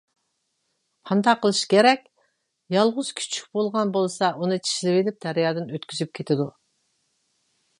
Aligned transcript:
قانداق 1.09 1.41
قىلىش 1.43 1.59
كېرەك؟ 1.73 2.01
يالغۇز 2.75 3.11
كۈچۈك 3.21 3.51
بولغان 3.59 3.93
بولسا 3.99 4.31
ئۇنى 4.41 4.59
چىشلىۋېلىپ 4.69 5.21
دەريادىن 5.27 5.71
ئۆتكۈزۈپ 5.77 6.17
كېتىدۇ. 6.21 6.49